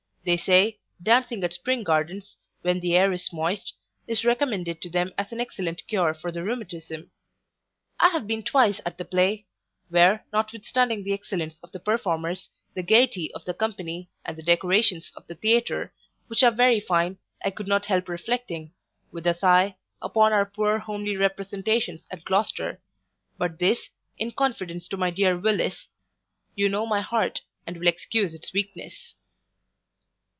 [0.23, 3.73] They say, dancing at Spring gardens, when the air is moist,
[4.05, 7.09] is recommended to them as an excellent cure for the rheumatism.
[7.99, 9.47] I have been twice at the play;
[9.89, 15.11] where, notwithstanding the excellence of the performers, the gayety of the company, and the decorations
[15.15, 15.91] of the theatre,
[16.27, 18.73] which are very fine, I could not help reflecting,
[19.11, 22.79] with a sigh, upon our poor homely representations at Gloucester
[23.39, 23.89] But this,
[24.19, 25.87] in confidence to my dear Willis
[26.53, 29.15] You know my heart, and will excuse its weakness.